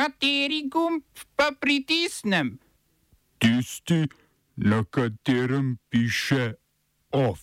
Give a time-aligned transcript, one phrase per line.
[0.00, 1.02] Kateri gumb
[1.36, 2.54] pa pritisnem?
[3.38, 4.08] Tisti,
[4.56, 6.54] na katerem piše
[7.12, 7.40] OF.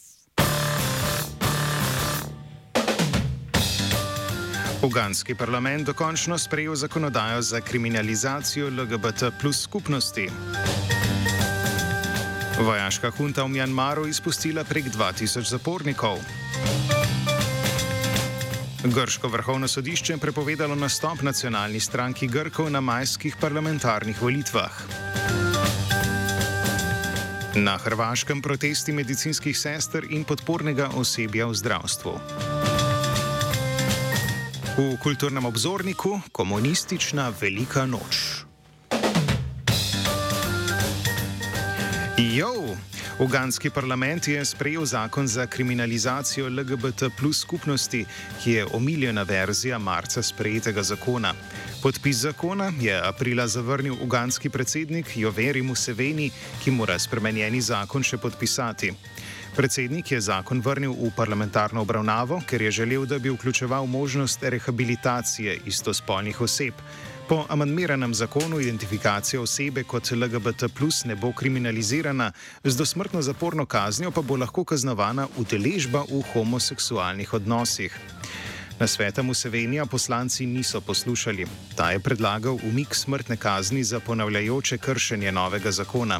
[4.81, 10.29] Uganski parlament dokončno sprejel zakonodajo za kriminalizacijo LGBT plus skupnosti.
[12.61, 16.17] Vojaška hunta v Mjanmaru izpustila prek 2000 zapornikov.
[18.83, 24.71] Grško vrhovno sodišče je prepovedalo nastop nacionalni stranki Grkov na majskih parlamentarnih volitvah.
[27.55, 32.13] Na Hrvaškem protesti medicinskih sester in podpornega osebja v zdravstvu.
[34.77, 38.45] V kulturnem obzorniku komunistična velika noč.
[42.17, 42.77] Jo!
[43.19, 48.05] Uganski parlament je sprejel zakon za kriminalizacijo LGBT plus skupnosti,
[48.43, 51.33] ki je omiljena verzija marca sprejetega zakona.
[51.83, 56.31] Podpis zakona je aprila zavrnil uganski predsednik Joveri Museveni,
[56.63, 58.93] ki mora spremenjeni zakon še podpisati.
[59.55, 65.59] Predsednik je zakon vrnil v parlamentarno obravnavo, ker je želel, da bi vključeval možnost rehabilitacije
[65.65, 66.73] istospolnih oseb.
[67.27, 72.31] Po amandmiranem zakonu identifikacija osebe kot LGBT plus ne bo kriminalizirana,
[72.63, 77.99] z dosmrtno zaporno kaznjo pa bo lahko kaznovana udeležba v homoseksualnih odnosih.
[78.79, 81.45] Na sveta Musevenija poslanci niso poslušali.
[81.75, 86.19] Ta je predlagal umik smrtne kazni za ponavljajoče kršenje novega zakona.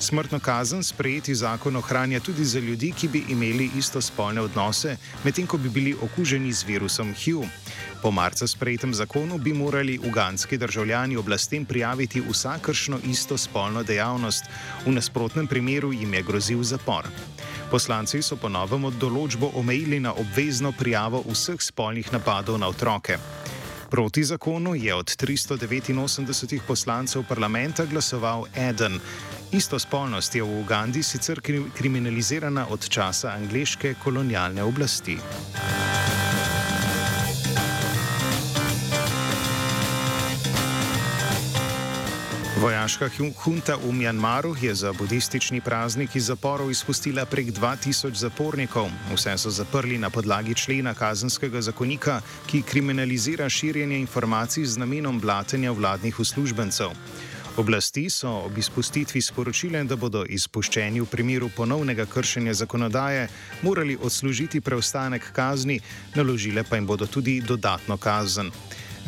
[0.00, 5.58] Smrtno kazen sprejeti zakon ohranja tudi za ljudi, ki bi imeli istospolne odnose, medtem ko
[5.58, 7.44] bi bili okuženi z virusom HIV.
[8.02, 14.44] Po marca sprejetem zakonu bi morali uganski državljani oblastem prijaviti vsakršno istospolno dejavnost,
[14.86, 17.08] v nasprotnem primeru jim je grozil zapor.
[17.70, 23.18] Poslanci so ponovem od določbo omejili na obvezno prijavo vseh spolnih napadov na otroke.
[23.90, 29.00] Proti zakonu je od 389 poslancev parlamenta glasoval eden.
[29.52, 31.40] Istospolnost je v Ugandi sicer
[31.74, 35.18] kriminalizirana od časa angleške kolonialne oblasti.
[42.58, 43.08] Vojaška
[43.44, 48.90] hunta v Mjanmaru je za budistični praznik iz zaporov izpustila prek 2000 zapornikov.
[49.14, 55.70] Vse so zaprli na podlagi člena kazenskega zakonika, ki kriminalizira širjenje informacij z namenom blatenja
[55.72, 56.90] vladnih uslužbencev.
[57.56, 63.28] Oblasti so ob izpustitvi sporočile, da bodo izpuščeni v primeru ponovnega kršenja zakonodaje
[63.62, 65.80] morali odslužiti preostanek kazni,
[66.14, 68.50] naložile pa jim bodo tudi dodatno kazen.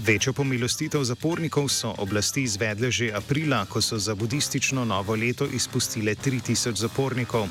[0.01, 6.15] Večjo pomilostitev zapornikov so oblasti izvedle že aprila, ko so za budistično novo leto izpustile
[6.15, 7.49] 3000 zapornikov.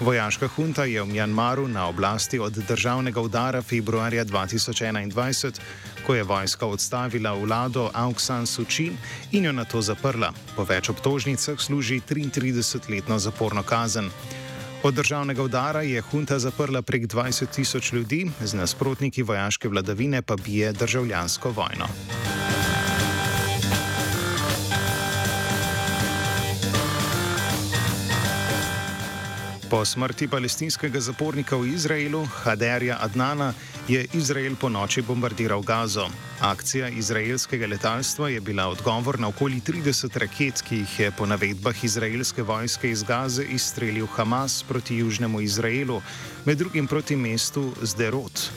[0.00, 5.58] Vojaška hunta je v Mjanmaru na oblasti od državnega udara februarja 2021,
[6.06, 8.92] ko je vojska odstavila vlado Aung San Suu Kyi
[9.32, 10.32] in jo na to zaprla.
[10.56, 14.10] Po več obtožnicah služi 33-letno zaporno kazen.
[14.82, 20.36] Od državnega udara je hunta zaprla prek 20 tisoč ljudi, z nasprotniki vojaške vladavine pa
[20.36, 21.86] bije državljansko vojno.
[29.70, 33.54] Po smrti palestinskega zapornika v Izraelu, Haderja Adnana,
[33.86, 36.08] je Izrael po noči bombardiral Gazo.
[36.42, 41.84] Akcija izraelskega letalstva je bila odgovor na okoli 30 raket, ki jih je po navedbah
[41.84, 46.02] izraelske vojske iz Gaze izstrelil Hamas proti južnemu Izraelu,
[46.44, 48.50] med drugim proti mestu Zderot.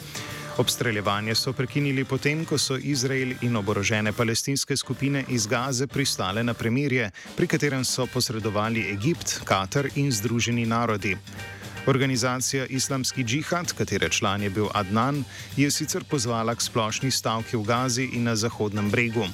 [0.57, 6.53] Obstreljevanje so prekinili potem, ko so Izrael in oborožene palestinske skupine iz Gaze pristale na
[6.53, 11.17] premirje, pri katerem so posredovali Egipt, Katar in Združeni narodi.
[11.87, 15.23] Organizacija Islamski džihad, katere član je bil Adnan,
[15.57, 19.25] je sicer pozvala k splošni stavki v Gazi in na Zahodnem bregu.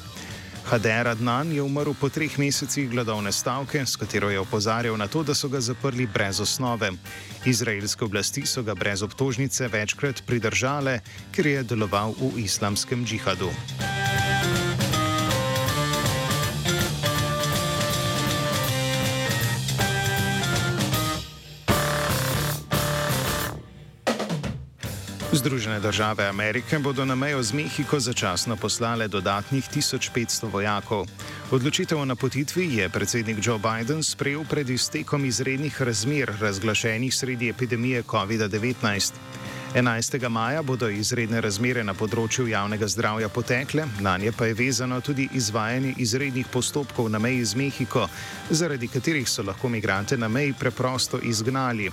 [0.70, 5.24] Hader Adnan je umrl po treh mesecih gladovne stavke, s katero je opozarjal na to,
[5.26, 6.92] da so ga zaprli brez osnove.
[7.46, 11.00] Izraelske oblasti so ga brez obtožnice večkrat pridržale,
[11.34, 13.50] ker je deloval v islamskem džihadu.
[25.40, 31.08] Združene države Amerike bodo na mejo z Mehiko začasno poslale dodatnih 1500 vojakov.
[31.52, 38.04] Odločitev o napotitvi je predsednik Joe Biden sprejel pred iztekom izrednih razmer razglašenih sredi epidemije
[38.04, 39.12] COVID-19.
[39.76, 40.30] 11.
[40.30, 45.30] maja bodo izredne razmere na področju javnega zdravja potekle, na nje pa je vezano tudi
[45.34, 48.10] izvajanje izrednih postopkov na meji z Mehiko,
[48.50, 51.88] zaradi katerih so lahko migrante na meji preprosto izgnali.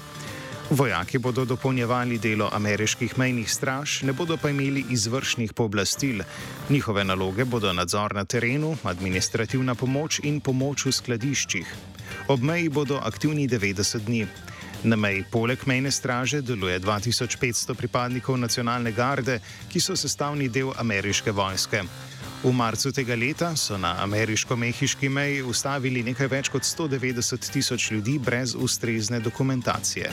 [0.70, 6.22] Vojaki bodo dopolnjevali delo ameriških mejnih straž, ne bodo pa imeli izvršnih pooblastil.
[6.70, 11.74] Njihove naloge bodo nadzor na terenu, administrativna pomoč in pomoč v skladiščih.
[12.28, 14.26] Ob meji bodo aktivni 90 dni.
[14.82, 19.38] Na meji poleg mejne straže deluje 2500 pripadnikov nacionalne garde,
[19.70, 21.84] ki so sestavni del ameriške vojske.
[22.46, 28.18] V marcu tega leta so na ameriško-mehiški meji ustavili nekaj več kot 190 tisoč ljudi
[28.22, 30.12] brez ustrezne dokumentacije.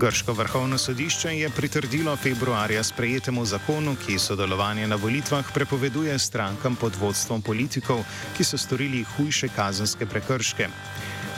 [0.00, 6.96] Grško vrhovno sodišče je pritrdilo februarja sprejetemu zakonu, ki sodelovanje na volitvah prepoveduje strankam pod
[6.96, 8.00] vodstvom politikov,
[8.36, 10.68] ki so storili hujše kazenske prekrške.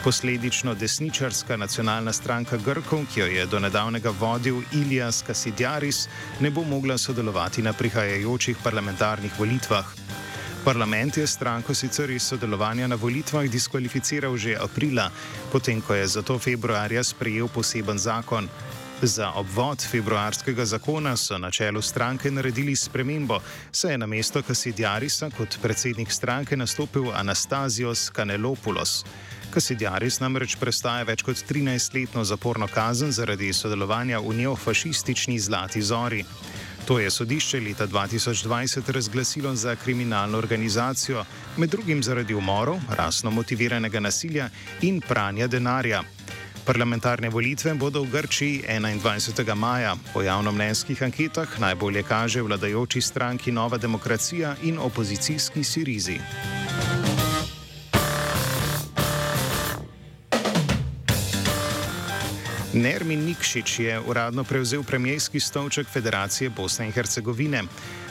[0.05, 6.07] Posledično desničarska nacionalna stranka Grkov, ki jo je do nedavnega vodil Ilijas Kasidjaris,
[6.41, 10.02] ne bo mogla sodelovati na prihajajočih parlamentarnih volitvah.
[10.65, 15.11] Parlament je stranko sicer iz sodelovanja na volitvah diskvalificiral že aprila,
[15.53, 18.49] potem ko je zato februarja sprejel poseben zakon.
[19.03, 23.41] Za obvod februarskega zakona so na čelu stranke naredili spremembo,
[23.73, 29.05] saj je na mesto Kasidjarisa kot predsednik stranke nastopil Anastasios Kanelopoulos.
[29.51, 36.23] Kasidjaris namreč prestaja več kot 13-letno zaporno kazen zaradi sodelovanja v neofašistični Zlati Zori.
[36.87, 41.25] To je sodišče leta 2020 razglasilo za kriminalno organizacijo,
[41.57, 44.49] med drugim zaradi umorov, rasno motiviranega nasilja
[44.81, 46.03] in pranja denarja.
[46.65, 49.55] Parlamentarne volitve bodo v Grčiji 21.
[49.55, 49.97] maja.
[50.13, 56.19] Po javnomnenjskih anketah najbolje kaže vladajoči stranki Nova demokracija in opozicijski Sirizi.
[62.73, 67.63] Nermin Nikšič je uradno prevzel premijski stolček Federacije Bosne in Hercegovine.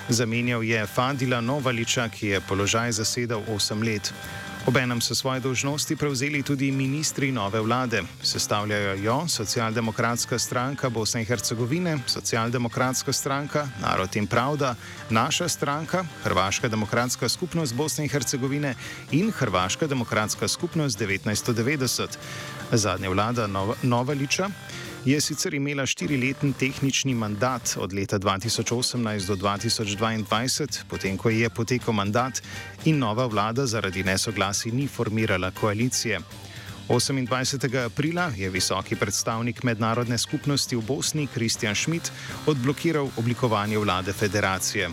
[0.10, 4.14] Zamenjal je Fadila Novaliča, ki je položaj zasedal 8 let.
[4.66, 8.04] Obenem so svoje dožnosti prevzeli tudi ministri nove vlade.
[8.22, 14.76] Sestavljajo jo Socialdemokratska stranka Bosne in Hercegovine, Socialdemokratska stranka, Narod in Pravda,
[15.10, 18.76] naša stranka, Hrvaška demokratska skupnost Bosne in Hercegovine
[19.12, 22.08] in Hrvaška demokratska skupnost 1990.
[22.72, 23.48] Zadnja vlada
[23.82, 24.50] Novaliča
[25.06, 31.94] je sicer imela štiriletni tehnični mandat od leta 2018 do 2022, potem ko je potekel
[31.94, 32.42] mandat
[32.86, 36.20] in nova vlada zaradi nesoglasi ni formirala koalicije.
[36.90, 37.86] 28.
[37.86, 42.12] aprila je visoki predstavnik mednarodne skupnosti v Bosni Kristjan Schmidt
[42.46, 44.90] odblokiral oblikovanje vlade federacije.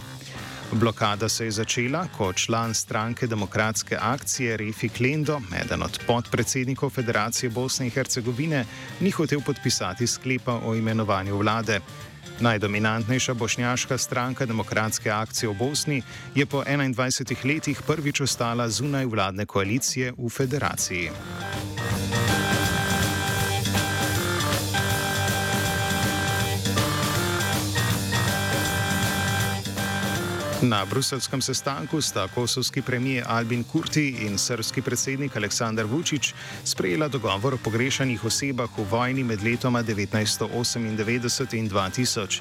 [0.73, 7.51] Blokada se je začela, ko član stranke demokratske akcije Refi Klendo, eden od podpredsednikov Federacije
[7.51, 8.65] Bosne in Hercegovine,
[9.01, 11.81] ni hotel podpisati sklepa o imenovanju vlade.
[12.41, 16.03] Najdominantnejša bošnjaška stranka demokratske akcije v Bosni
[16.35, 21.11] je po 21 letih prvič ostala zunaj vladne koalicije v federaciji.
[30.63, 36.35] Na bruselskem sestanku sta kosovski premijer Albin Kurti in srpski predsednik Aleksandar Vučić
[36.65, 42.41] sprejela dogovor o pogrešanih osebah v vojni med letoma 1998 in 2000.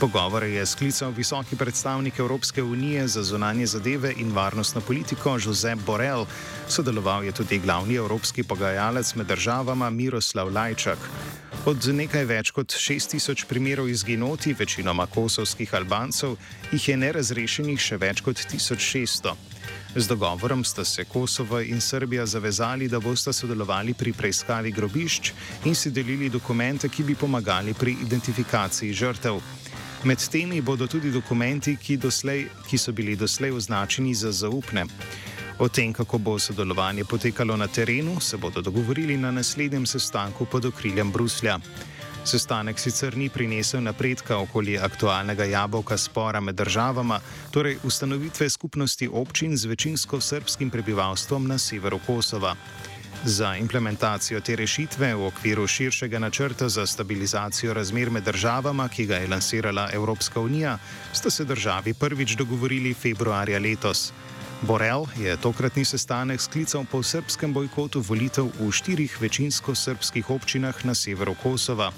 [0.00, 6.26] Pogovore je sklical visoki predstavnik Evropske unije za zunanje zadeve in varnostno politiko Josep Borrell,
[6.68, 10.98] sodeloval je tudi glavni evropski pogajalec med državama Miroslav Lajčak.
[11.66, 16.36] Od nekaj več kot 6000 primerov izginoti, večinoma kosovskih Albancev,
[16.72, 19.36] jih je nerazrešenih še več kot 1600.
[19.96, 25.32] Z dogovorom sta se Kosovo in Srbija zavezali, da bosta sodelovali pri preiskavi grobišč
[25.64, 29.40] in si delili dokumente, ki bi pomagali pri identifikaciji žrtev.
[30.04, 34.86] Med temi bodo tudi dokumenti, ki, doslej, ki so bili doslej označeni za zaupne.
[35.58, 40.64] O tem, kako bo sodelovanje potekalo na terenu, se bodo dogovorili na naslednjem sestanku pod
[40.64, 41.58] okriljem Bruslja.
[42.24, 49.56] Sestanek sicer ni prinesel napredka okoli aktualnega jabolka spora med državama, torej ustanovitve skupnosti občin
[49.56, 52.56] z večinsko srpskim prebivalstvom na severu Kosova.
[53.24, 59.16] Za implementacijo te rešitve v okviru širšega načrta za stabilizacijo razmer med državama, ki ga
[59.16, 60.78] je lansirala Evropska unija,
[61.12, 64.12] sta se državi prvič dogovorili februarja letos.
[64.62, 70.94] Borel je tokratni sestanek sklical po srpskem bojkotu volitev v štirih večinsko srpskih občinah na
[70.94, 71.92] severu Kosova.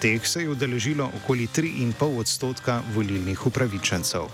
[0.00, 4.30] Teh se je udeležilo okoli 3,5 odstotka volilnih upravičencev.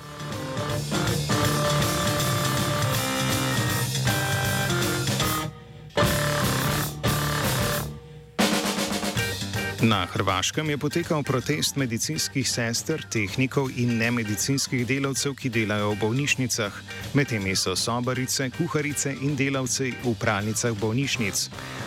[9.86, 16.80] Na Hrvaškem je potekal protest medicinskih sester, tehnikov in nemedicinskih delavcev, ki delajo v bolnišnicah.
[17.14, 21.38] Med temi so sobarice, kuharice in delavci v pralnicah bolnišnic.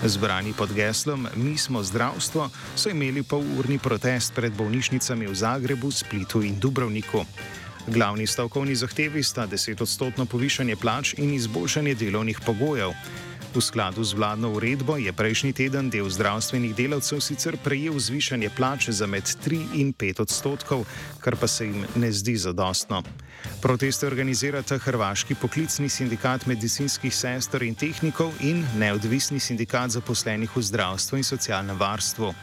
[0.08, 6.40] Zbrani pod geslom Mi smo zdravstvo so imeli polurni protest pred bolnišnicami v Zagrebu, Splitu
[6.40, 7.26] in Dubrovniku.
[7.88, 12.96] Glavni stavkovni zahtevi sta 10-odstotno povišanje plač in izboljšanje delovnih pogojev.
[13.50, 18.92] V skladu z vladno uredbo je prejšnji teden del zdravstvenih delavcev sicer prejel zvišanje plače
[18.94, 20.86] za med 3 in 5 odstotkov,
[21.18, 23.02] kar pa se jim ne zdi zadostno.
[23.62, 31.18] Proteste organizirata Hrvaški poklicni sindikat medicinskih sester in tehnikov in neodvisni sindikat zaposlenih v zdravstvu
[31.18, 32.34] in socialnem varstvu.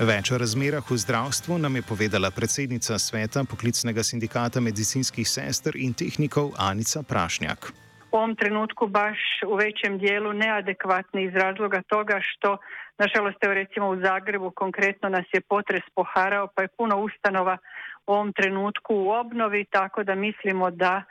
[0.00, 5.92] Več o razmerah v zdravstvu nam je povedala predsednica sveta poklicnega sindikata medicinskih sester in
[5.92, 7.85] tehnikov Anica Prašnjak.
[8.12, 12.56] U ovom trenutku baš u većem dijelu neadekvatni iz razloga toga što,
[12.98, 17.58] nažalost, evo recimo u Zagrebu konkretno nas je potres poharao, pa je puno ustanova
[18.06, 21.06] u ovom trenutku u obnovi, tako da mislimo da e,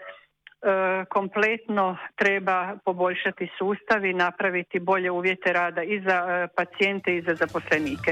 [1.10, 7.36] kompletno treba poboljšati sustav i napraviti bolje uvjete rada i za e, pacijente i za
[7.36, 8.12] zaposlenike.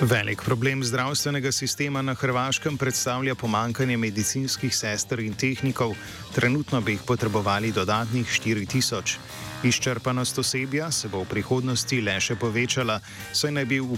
[0.00, 5.94] Velik problem zdravstvenega sistema na Hrvaškem predstavlja pomankanje medicinskih sester in tehnikov.
[6.34, 9.16] Trenutno bi jih potrebovali dodatnih 4000.
[9.64, 13.00] Izčrpanost osebja se bo v prihodnosti le še povečala,
[13.32, 13.96] saj naj bi, v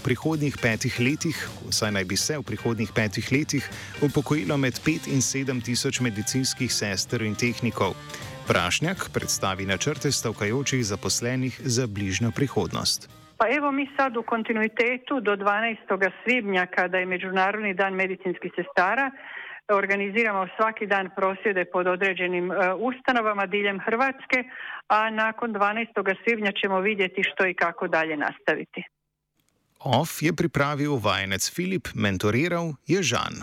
[0.63, 5.65] petih letih, saj naj bi se v prihodnjih petih letih upokojilo med 5 in 7
[5.65, 7.99] tisoč medicinskih sester in tehnikov.
[8.47, 13.11] Prašnjak predstavi načrte stavkajočih zaposlenih za bližnjo prihodnost.
[13.39, 16.11] Pa evo mi sad u kontinuitetu do 12.
[16.25, 19.11] svibnja kada je Međunarodni dan medicinskih sestara
[19.75, 24.45] organiziramo svaki dan prosvjede pod određenim e, ustanovama diljem Hrvatske,
[24.89, 26.15] a nakon 12.
[26.25, 28.83] svibnja ćemo vidjeti što i kako dalje nastaviti.
[29.81, 33.35] OF je pripravio vajenec Filip, mentoriral je Žan.